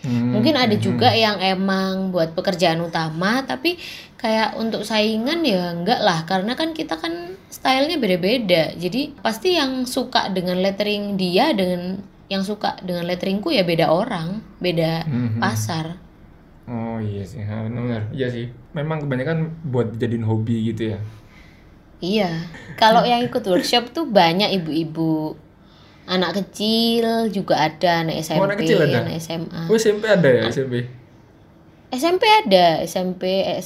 [0.00, 0.32] Hmm.
[0.32, 3.76] mungkin ada juga yang emang buat pekerjaan utama tapi
[4.16, 6.24] kayak untuk saingan ya enggak lah.
[6.24, 8.72] Karena kan kita kan stylenya beda-beda.
[8.80, 14.40] Jadi pasti yang suka dengan lettering dia dengan yang suka dengan letteringku ya beda orang
[14.56, 15.38] beda Mhm.
[15.38, 15.98] pasar
[16.64, 18.06] Oh iya sih, ha, benar.
[18.08, 18.46] Iya sih.
[18.70, 20.98] Memang kebanyakan buat jadiin hobi gitu ya.
[22.00, 25.34] iya kalau yang ikut workshop tuh banyak ibu-ibu
[26.06, 29.04] anak kecil juga ada anak SMP Oh, anak kecil ada?
[29.04, 30.88] anak SMA Oh SMP ada ya SMP.
[31.90, 33.22] SMP ada SMP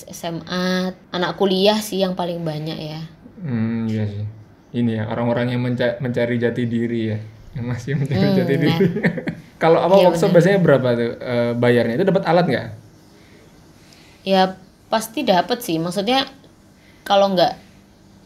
[0.09, 0.64] SMA
[1.11, 3.00] anak kuliah sih yang paling banyak ya
[3.38, 4.24] Hmm iya sih.
[4.72, 7.18] Ini ya orang-orang yang menca- mencari jati diri ya,
[7.55, 8.61] yang masih mencari Hmm, jati nah.
[8.62, 8.87] diri.
[9.62, 11.95] Kalau apa Iya, workshop biasanya berapa tuh eh, bayarnya?
[11.99, 12.67] Itu dapat alat nggak?
[14.25, 14.57] Ya
[14.93, 15.77] pasti dapat sih.
[15.81, 16.19] Maksudnya
[17.05, 17.53] kalau nggak,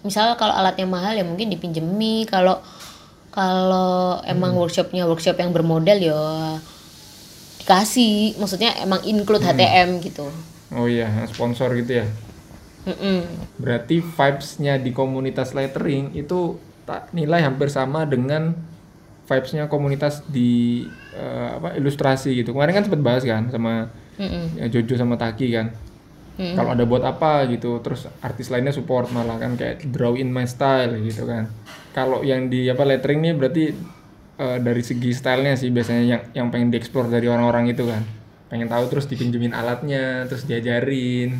[0.06, 2.26] misalnya kalau alatnya mahal ya mungkin dipinjemi.
[2.30, 2.62] Kalau
[3.34, 6.18] kalau emang workshopnya workshop yang bermodal ya
[7.60, 8.38] dikasih.
[8.40, 10.26] Maksudnya emang include HTM gitu.
[10.74, 12.06] Oh iya, sponsor gitu ya.
[12.88, 13.18] Mm-mm.
[13.58, 18.54] Berarti vibes-nya di komunitas lettering itu tak nilai hampir sama dengan
[19.28, 22.56] vibes-nya komunitas di eh, apa ilustrasi gitu.
[22.56, 23.92] Kemarin kan sempat bahas kan sama
[24.56, 25.68] ya, Jojo sama Taki kan.
[26.38, 26.54] Mm-mm.
[26.54, 30.46] Kalau ada buat apa gitu, terus artis lainnya support malah kan kayak draw in my
[30.48, 31.50] style gitu kan.
[31.92, 33.64] Kalau yang di apa lettering nih berarti
[34.38, 38.06] eh, dari segi stylenya sih biasanya yang yang pengen dieksplor dari orang-orang itu kan.
[38.48, 41.36] Pengen tahu terus dipinjemin alatnya, terus diajarin.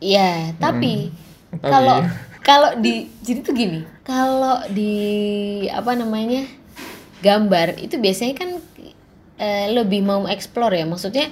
[0.00, 1.12] Iya, tapi
[1.52, 1.98] Tapi- kalau
[2.40, 4.94] kalau di jadi tuh gini, kalau di
[5.68, 6.46] apa namanya
[7.20, 8.50] gambar itu biasanya kan
[9.40, 11.28] eh, lebih mau explore ya, maksudnya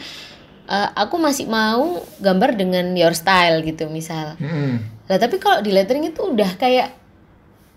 [0.68, 4.36] eh, aku masih mau gambar dengan your style gitu misal.
[4.40, 4.98] Mm-mm.
[5.08, 6.92] Lah tapi kalau di lettering itu udah kayak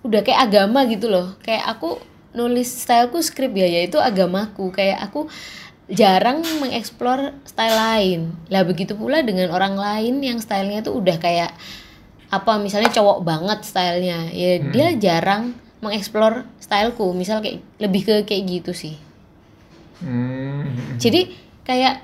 [0.04, 1.40] udah kayak agama gitu loh.
[1.40, 1.98] Kayak aku
[2.36, 4.72] nulis styleku skrip ya yaitu agamaku.
[4.76, 5.32] Kayak aku
[5.88, 8.22] jarang mengeksplor style lain.
[8.52, 11.56] Lah begitu pula dengan orang lain yang stylenya tuh udah kayak
[12.32, 14.32] apa misalnya cowok banget stylenya.
[14.32, 17.12] Ya dia jarang mengeksplor styleku.
[17.12, 18.96] Misal kayak lebih ke kayak gitu sih.
[20.02, 20.98] Hmm.
[20.98, 22.02] Jadi kayak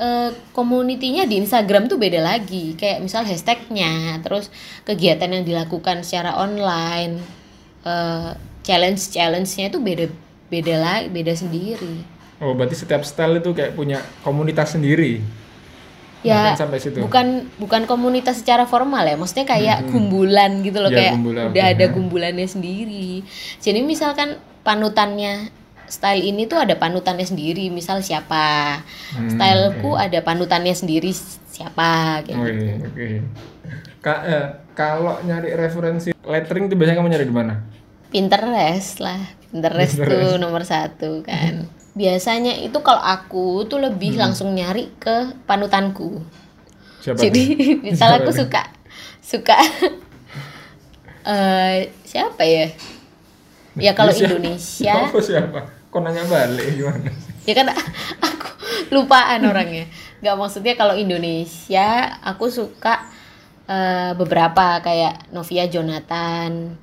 [0.00, 2.78] eh, community-nya di Instagram tuh beda lagi.
[2.78, 4.48] Kayak misal hashtagnya, terus
[4.86, 7.20] kegiatan yang dilakukan secara online,
[7.84, 8.30] eh,
[8.64, 10.06] challenge challenge-nya itu beda
[10.48, 11.96] beda lagi, beda sendiri.
[12.38, 15.20] Oh, berarti setiap style itu kayak punya komunitas sendiri.
[16.20, 16.98] Ya Bahkan sampai situ.
[16.98, 21.64] bukan bukan komunitas secara formal ya, maksudnya kayak gumbulan gitu loh, Ya, kayak gumbulan, udah
[21.70, 23.22] ada gumbulannya sendiri.
[23.62, 24.34] Jadi misalkan
[24.66, 25.54] panutannya
[25.86, 28.82] style ini tuh ada panutannya sendiri, misal siapa.
[29.14, 31.14] Hmm, Styleku ada panutannya sendiri
[31.48, 32.70] siapa kayak Oke, gitu.
[32.82, 33.08] oke.
[33.98, 37.54] Ka- eh, kalau nyari referensi lettering itu biasanya kamu nyari di mana?
[38.10, 39.22] Pinterest lah.
[39.48, 41.62] Pinterest, tuh nomor satu kan.
[41.98, 46.22] biasanya itu kalau aku tuh lebih langsung nyari ke panutanku
[47.02, 47.78] Siapa jadi tuh?
[47.90, 48.62] misal aku suka
[49.18, 49.58] suka
[51.28, 52.66] eh siapa ya
[53.76, 55.60] ya kalau Siapa- Indonesia Siapa siapa?
[55.88, 57.10] Kok nanya balik gimana?
[57.42, 57.66] ya kan
[58.20, 58.48] aku
[58.92, 59.88] lupaan orangnya
[60.20, 61.88] nggak maksudnya kalau Indonesia
[62.20, 63.08] aku suka
[63.64, 66.76] eh, beberapa kayak Novia Jonathan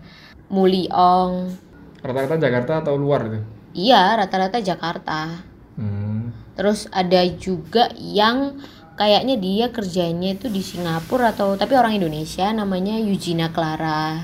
[0.49, 1.53] Muli Ong
[2.01, 3.41] Rata-rata Jakarta atau luar itu?
[3.75, 5.43] Iya rata-rata Jakarta
[5.75, 6.31] Hmm.
[6.55, 8.55] terus ada juga yang
[8.95, 14.23] kayaknya dia kerjanya itu di Singapura atau tapi orang Indonesia namanya Eugenia Clara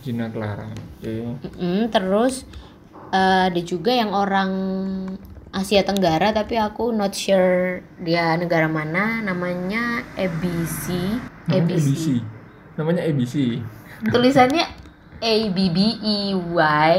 [0.00, 0.64] Gina Clara.
[0.98, 1.38] Oke.
[1.44, 2.48] Mm-mm, terus
[3.10, 4.50] eh, ada juga yang orang
[5.50, 10.94] Asia Tenggara tapi aku not sure dia negara mana namanya ABC
[11.46, 12.06] Namanya ABC ABC.
[12.74, 13.34] Namanya ABC.
[14.08, 14.64] tulisannya
[15.20, 16.96] A B B E Y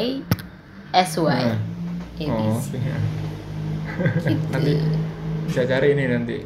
[0.91, 1.59] S Y Nah.
[2.21, 2.79] Oh, ABC oke.
[4.23, 4.45] gitu.
[4.51, 4.71] Nanti
[5.43, 6.37] bisa cari ini nanti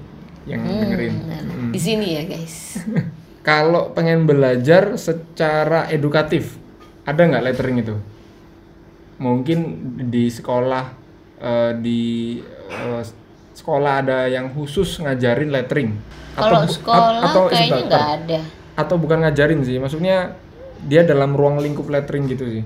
[0.46, 1.14] yang Hmm, dengerin.
[1.26, 1.70] nah, Hmm.
[1.70, 2.56] di sini ya guys
[3.46, 6.58] Kalau pengen belajar secara edukatif,
[7.04, 7.94] ada nggak lettering itu?
[9.16, 9.60] Mungkin
[10.10, 10.86] di sekolah
[11.38, 12.02] eh, di
[12.66, 13.04] eh,
[13.54, 15.94] sekolah ada yang khusus ngajarin lettering.
[16.34, 18.40] kalau sekolah at- atau kayaknya nggak ada
[18.76, 20.36] atau bukan ngajarin sih, maksudnya
[20.82, 22.64] dia dalam ruang lingkup lettering gitu sih.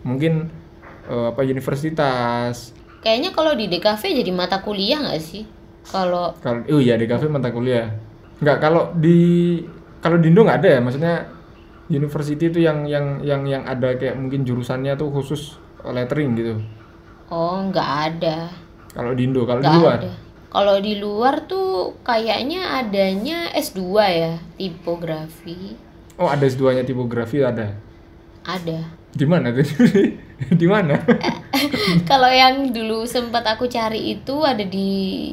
[0.00, 0.48] Mungkin
[1.08, 2.72] eh, apa universitas.
[2.98, 5.44] kayaknya kalau di DKV jadi mata kuliah nggak sih
[5.88, 7.88] kalau Kalau oh iya kafe mata kuliah.
[8.42, 9.18] Nggak kalau di
[10.04, 11.14] kalau di Indo nggak ada ya, maksudnya
[11.88, 16.54] university itu yang yang yang yang ada kayak mungkin jurusannya tuh khusus lettering gitu.
[17.30, 18.38] oh nggak ada
[18.92, 19.98] Kalau di Indo, kalau di luar.
[20.00, 20.12] ada.
[20.48, 25.76] Kalau di luar tuh kayaknya adanya S2 ya, tipografi.
[26.18, 27.76] Oh, ada S2-nya tipografi ada.
[28.44, 28.80] Ada.
[29.14, 29.64] Di mana tuh?
[30.60, 30.94] di mana?
[32.10, 35.32] Kalau yang dulu sempat aku cari itu ada di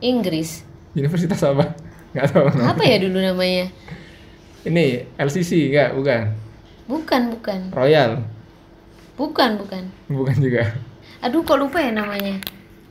[0.00, 0.64] Inggris.
[0.96, 1.74] Universitas apa?
[2.14, 2.46] Nggak tahu.
[2.50, 2.74] nama.
[2.74, 3.70] Apa ya dulu namanya?
[4.66, 6.22] Ini LCC enggak, bukan.
[6.90, 7.60] Bukan, bukan.
[7.70, 8.26] Royal,
[9.14, 9.84] Bukan, bukan.
[10.08, 10.74] bukan juga.
[11.20, 12.40] Aduh, kok lupa ya namanya?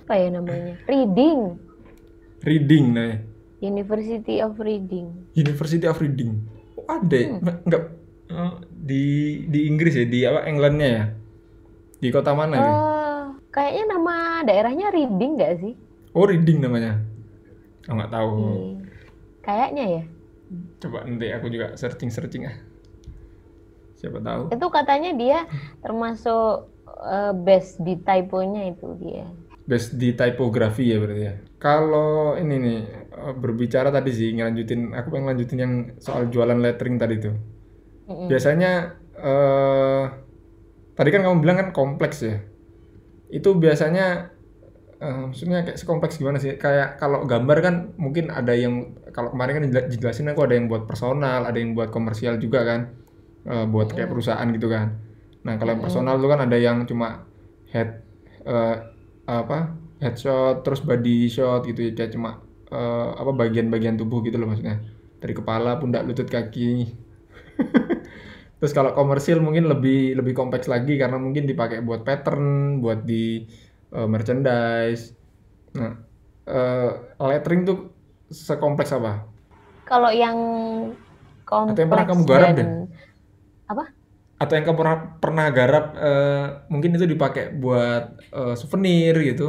[0.06, 0.78] Apa ya namanya?
[0.86, 1.58] Reading.
[2.46, 3.20] Reading namanya.
[3.60, 5.10] University of Reading.
[5.36, 6.46] University of Reading.
[6.80, 7.18] Oh, ada.
[7.18, 7.28] ya?
[7.66, 7.84] Enggak
[8.30, 8.54] eh,
[8.90, 9.06] di
[9.46, 11.06] di Inggris ya, di apa Englandnya ya?
[12.02, 12.72] Di kota mana itu?
[12.74, 13.22] Oh,
[13.54, 15.74] kayaknya nama daerahnya Reading nggak sih?
[16.18, 16.98] Oh, Reading namanya.
[17.86, 18.30] Oh, nggak tahu.
[18.34, 18.74] Hmm.
[19.46, 20.04] Kayaknya ya.
[20.82, 22.58] Coba nanti aku juga searching-searching ah.
[24.00, 24.44] Siapa tahu.
[24.56, 25.44] itu katanya dia
[25.84, 26.72] termasuk
[27.04, 29.28] eh, best di typonya itu dia
[29.68, 31.36] Best di typografi ya berarti ya.
[31.60, 32.80] Kalau ini nih
[33.12, 37.36] eh, berbicara tadi sih ngelanjutin aku pengen lanjutin yang soal jualan lettering tadi tuh.
[38.10, 38.28] Mm-mm.
[38.32, 38.72] Biasanya
[39.20, 40.04] eh
[40.98, 42.42] tadi kan kamu bilang kan kompleks ya.
[43.30, 44.34] Itu biasanya
[45.00, 46.58] eh, maksudnya kayak sekompleks gimana sih?
[46.60, 50.68] Kayak kalau gambar kan mungkin ada yang kalau kemarin kan dijela- dijelasin aku ada yang
[50.72, 52.82] buat personal, ada yang buat komersial juga kan.
[53.48, 55.00] Eh, buat kayak perusahaan gitu kan.
[55.48, 57.24] Nah, kalau yang personal tuh kan ada yang cuma
[57.72, 58.04] head
[58.46, 58.76] eh,
[59.30, 59.78] apa?
[60.00, 62.40] headshot terus body shot gitu ya kayak cuma
[62.72, 64.80] eh, apa bagian-bagian tubuh gitu loh maksudnya.
[65.20, 66.88] Dari kepala, pundak, lutut, kaki.
[68.60, 72.44] Terus kalau komersil mungkin lebih lebih kompleks lagi karena mungkin dipakai buat pattern,
[72.84, 73.16] buat di
[73.96, 75.04] eh, merchandise.
[75.78, 75.92] Nah,
[76.52, 76.88] eh,
[77.30, 77.78] lettering tuh
[78.48, 79.12] sekompleks apa?
[79.88, 80.38] kalau yang
[81.50, 82.68] kompleks Atau yang pernah kamu garap dan- deh?
[83.70, 83.84] apa
[84.42, 88.04] Atau yang kamu pernah, pernah garap eh, mungkin itu dipakai buat
[88.38, 89.44] eh, souvenir gitu.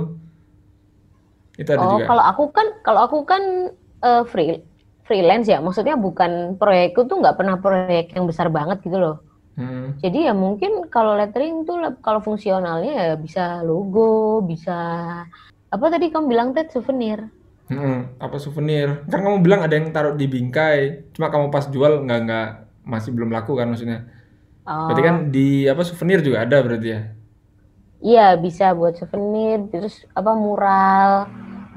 [1.61, 2.07] Itu ada oh juga.
[2.07, 3.43] kalau aku kan kalau aku kan
[4.05, 4.49] eh, free
[5.11, 9.15] freelance ya maksudnya bukan proyekku tuh nggak pernah proyek yang besar banget gitu loh
[9.57, 10.03] Hmm.
[10.05, 14.01] jadi ya mungkin kalau lettering tuh kalau fungsionalnya ya bisa logo
[14.51, 14.73] bisa
[15.75, 17.19] apa tadi kamu bilang Ted souvenir
[17.71, 18.89] Hmm, apa souvenir?
[19.11, 20.79] Kan kamu bilang ada yang taruh di bingkai,
[21.15, 22.45] cuma kamu pas jual nggak nggak
[22.93, 23.99] masih belum laku kan maksudnya.
[24.67, 25.41] oh Berarti kan di
[25.73, 27.01] apa souvenir juga ada berarti ya?
[28.07, 31.11] iya bisa buat souvenir terus apa mural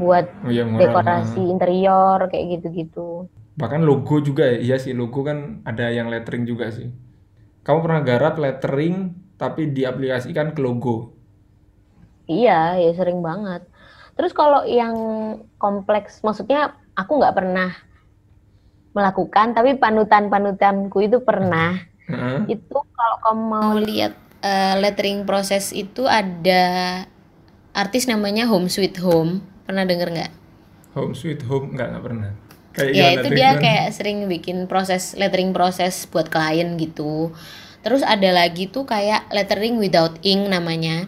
[0.03, 0.83] buat Oh iya murah.
[0.83, 2.99] dekorasi interior kayak gitu-gitu.
[3.61, 4.57] Bahkan logo juga ya.
[4.65, 5.37] Iya sih logo kan
[5.69, 6.87] ada yang lettering juga sih.
[7.65, 8.95] Kamu pernah garap lettering
[9.41, 10.95] tapi diaplikasikan ke logo.
[12.31, 12.51] Iya,
[12.83, 13.61] ya sering banget.
[14.15, 14.95] Terus kalau yang
[15.61, 16.59] kompleks, maksudnya
[16.99, 17.69] aku nggak pernah
[18.93, 21.81] melakukan, tapi panutan-panutanku itu pernah.
[22.11, 22.41] Heeh.
[22.53, 24.13] Itu kalau kamu mau lihat
[24.43, 26.63] eh, lettering proses itu ada
[27.73, 29.41] artis namanya Home Sweet Home.
[29.63, 30.31] Pernah denger nggak?
[30.93, 32.31] Home sweet home nggak nggak pernah.
[32.73, 33.61] Kayak Ya itu dia gimana?
[33.61, 37.31] kayak sering bikin proses lettering proses buat klien gitu.
[37.85, 41.05] Terus ada lagi tuh kayak lettering without ink namanya.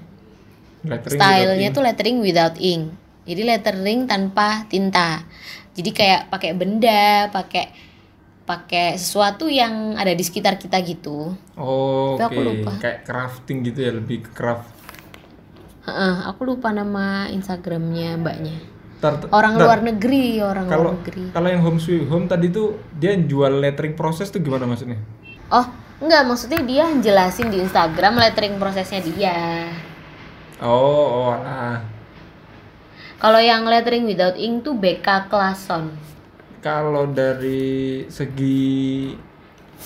[0.85, 2.93] Lettering Stylenya tuh lettering without ink.
[3.25, 5.25] Jadi lettering tanpa tinta.
[5.73, 7.73] Jadi kayak pakai benda, pakai
[8.45, 11.33] pakai sesuatu yang ada di sekitar kita gitu.
[11.57, 12.37] Oh, oke.
[12.37, 12.77] lupa.
[12.77, 14.69] Kayak crafting gitu ya, lebih craft.
[15.85, 18.57] Heeh, aku lupa nama Instagramnya mbaknya.
[18.97, 21.23] Tar- Orang tar- luar negeri, orang kalau luar negeri.
[21.29, 24.97] kalau yang home sweet home tadi tuh dia jual lettering proses tuh gimana maksudnya?
[25.47, 25.67] Oh,
[26.01, 29.69] enggak maksudnya dia jelasin di Instagram lettering prosesnya dia.
[30.57, 31.83] Oh, oh, ah.
[33.15, 35.93] Kalau yang lettering without ink tuh BK Klason.
[36.59, 39.13] Kalau dari segi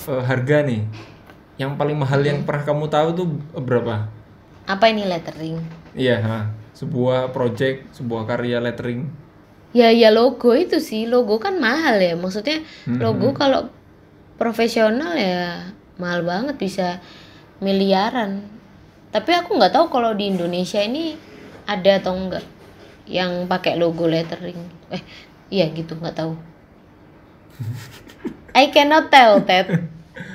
[0.08, 0.80] eh, harga nih,
[1.58, 4.08] yang paling mahal yang pernah kamu tahu tuh berapa?
[4.64, 5.60] Apa ini lettering?
[5.94, 6.38] Iya, ha.
[6.74, 9.04] sebuah project, sebuah karya lettering.
[9.76, 12.16] Ya ya logo itu sih, logo kan mahal ya.
[12.16, 13.68] Maksudnya logo kalau
[14.40, 17.04] profesional ya mahal banget bisa
[17.60, 18.40] miliaran.
[19.12, 21.14] Tapi aku nggak tahu kalau di Indonesia ini
[21.68, 22.46] ada atau enggak
[23.04, 24.58] yang pakai logo lettering.
[24.88, 25.02] Eh,
[25.52, 26.32] iya gitu nggak tahu.
[28.60, 29.68] I cannot tell Ted.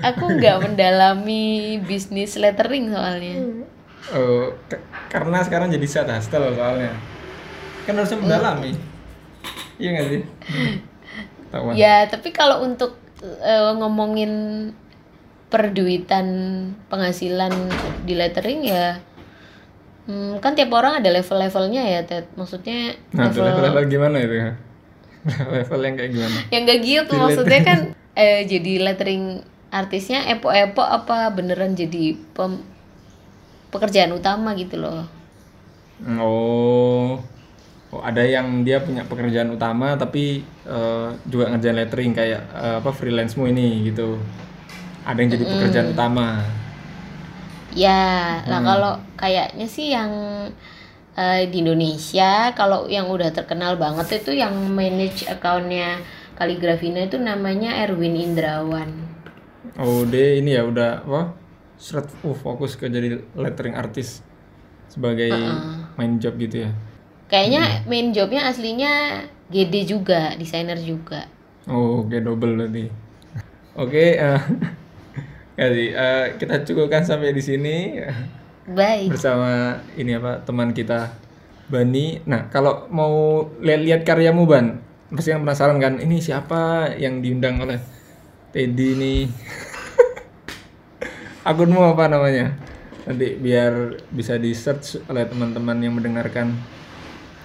[0.06, 3.66] Aku nggak mendalami bisnis lettering soalnya.
[4.68, 6.94] Ke- karena sekarang jadi set hustle soalnya.
[7.86, 8.72] Kan harusnya mendalami.
[9.78, 10.22] Iya nggak sih?
[11.52, 11.72] Tahu.
[11.74, 14.32] Ya, tapi kalau untuk eh, ngomongin
[15.46, 16.28] perduitan
[16.90, 17.54] penghasilan
[18.04, 19.00] di lettering ya
[20.10, 22.28] hmm, kan tiap orang ada level-levelnya ya, Ted.
[22.36, 24.36] Maksudnya Nah, level level-level gimana itu?
[25.56, 26.38] level yang kayak gimana?
[26.54, 27.80] yang gak gitu Di maksudnya kan
[28.14, 32.64] eh, jadi lettering artisnya epo-epo apa beneran jadi pem-
[33.76, 35.04] pekerjaan utama gitu loh.
[36.20, 37.20] Oh,
[37.92, 42.92] oh ada yang dia punya pekerjaan utama tapi eh, juga ngerjain lettering kayak eh, apa
[42.96, 44.16] freelance-mu ini gitu.
[45.04, 46.28] Ada yang jadi pekerjaan utama.
[47.76, 50.12] Ya, lah kalau kayaknya sih yang
[51.20, 56.00] eh, di Indonesia kalau yang udah terkenal banget itu yang manage accountnya
[56.36, 58.92] Kaligrafina itu namanya Erwin Indrawan.
[59.80, 61.45] Oh, dia ini ya udah apa?
[61.76, 64.24] Seret, uh, fokus ke jadi lettering artis
[64.88, 65.32] sebagai
[66.00, 66.72] main job gitu ya.
[67.28, 71.26] Kayaknya main jobnya aslinya GD juga, desainer juga.
[71.66, 72.86] Oh, oke double berarti.
[73.76, 74.42] Oke, eh
[75.58, 77.96] kasih eh, kita cukupkan sampai di sini
[78.68, 79.16] Baik.
[79.16, 81.16] bersama ini apa teman kita
[81.66, 82.22] Bani.
[82.30, 84.78] Nah, kalau mau lihat-lihat karyamu Ban,
[85.10, 87.82] pasti kan penasaran kan, ini siapa yang diundang oleh
[88.54, 89.22] Teddy nih?
[91.46, 92.58] Akunmu apa namanya?
[93.06, 96.58] Nanti biar bisa di search oleh teman-teman yang mendengarkan,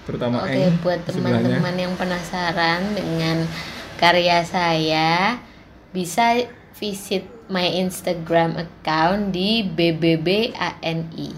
[0.09, 3.45] terutama Oke, Eng buat teman-teman yang penasaran dengan
[4.01, 5.37] karya saya,
[5.93, 6.33] bisa
[6.73, 11.29] visit my Instagram account di BBBANI.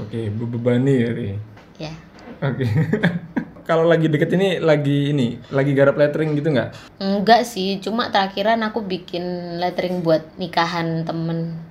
[0.00, 1.10] Oke, bebani ya.
[1.12, 1.30] Ri.
[1.76, 1.92] Ya.
[2.40, 2.64] Oke.
[3.68, 6.96] Kalau lagi deket ini lagi ini lagi garap lettering gitu nggak?
[6.96, 9.22] Enggak sih, cuma terakhiran aku bikin
[9.60, 11.68] lettering buat nikahan temen.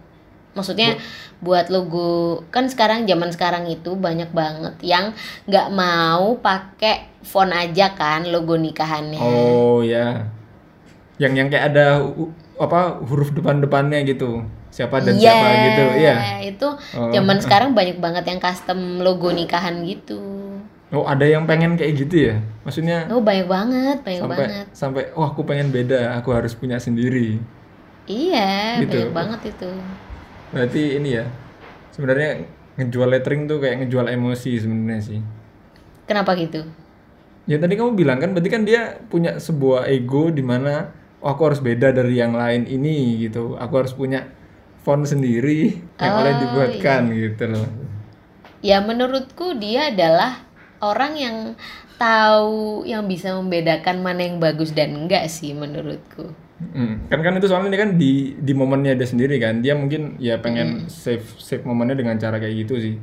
[0.60, 1.00] Maksudnya
[1.39, 5.15] buat logo kan sekarang zaman sekarang itu banyak banget yang
[5.48, 9.17] nggak mau pakai font aja kan logo nikahannya.
[9.17, 10.28] Oh ya.
[11.15, 12.04] Yang yang kayak ada
[12.56, 14.43] apa huruf depan-depannya gitu.
[14.69, 15.84] Siapa dan Iya, siapa gitu.
[15.98, 16.15] Iya.
[16.45, 17.10] Itu Oh.
[17.10, 20.19] zaman sekarang banyak banget yang custom logo nikahan gitu.
[20.89, 22.36] Oh, ada yang pengen kayak gitu ya?
[22.63, 24.65] Maksudnya Oh banyak banget, banyak sampai banget.
[24.72, 27.38] sampai wah aku pengen beda, aku harus punya sendiri.
[28.06, 28.98] Iya, Gitu.
[29.06, 29.69] banyak banget itu.
[30.53, 31.25] Berarti ini ya.
[31.93, 32.45] Sebenarnya
[32.79, 35.19] ngejual lettering tuh kayak ngejual emosi sebenarnya sih.
[36.07, 36.65] Kenapa gitu?
[37.49, 41.41] Ya tadi kamu bilang kan berarti kan dia punya sebuah ego di mana oh, aku
[41.49, 43.57] harus beda dari yang lain ini gitu.
[43.57, 44.29] Aku harus punya
[44.85, 47.67] font sendiri yang oleh Oh, dibuatkan gitu loh.
[48.59, 50.43] Ya menurutku dia adalah
[50.83, 51.38] orang yang
[51.99, 56.31] tahu yang bisa membedakan mana yang bagus dan enggak sih menurutku.
[56.60, 57.08] Hmm.
[57.08, 59.63] Kan kan itu soalnya dia kan di di momennya dia sendiri kan.
[59.63, 60.91] Dia mungkin ya pengen Hmm.
[60.91, 62.95] save save momennya dengan cara kayak gitu sih.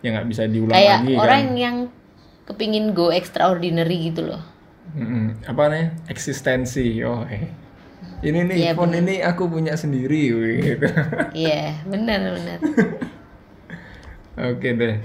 [0.00, 1.54] Ya nggak bisa diulang Kayak lagi orang kan.
[1.54, 1.76] yang
[2.42, 4.42] kepingin go extraordinary gitu loh.
[4.92, 5.38] Mm-mm.
[5.46, 5.84] Apa nih?
[6.08, 7.00] Eksistensi.
[7.00, 7.46] Oh, eh.
[8.22, 10.86] Ini nih Iya, font ini aku punya sendiri wih, gitu.
[11.46, 12.58] Iya, benar benar.
[14.34, 14.96] Oke deh.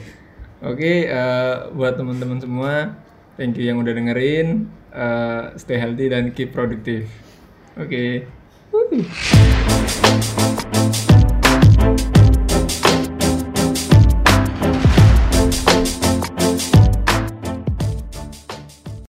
[0.59, 2.97] Oke, eh, buat teman-teman semua,
[3.36, 4.65] thank you yang udah dengerin.
[4.89, 7.05] Eh, stay healthy dan keep produktif.
[7.80, 8.28] Oke.
[8.73, 9.05] Wuh.